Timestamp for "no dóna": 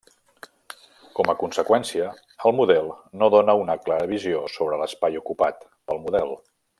3.23-3.57